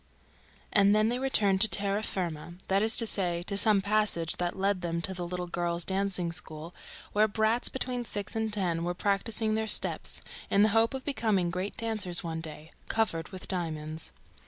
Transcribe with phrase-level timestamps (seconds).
[0.73, 4.57] And then they returned to terra firma, that is to say, to some passage that
[4.57, 6.73] led them to the little girls' dancing school,
[7.13, 11.51] where brats between six and ten were practising their steps, in the hope of becoming
[11.51, 14.11] great dancers one day, "covered with diamonds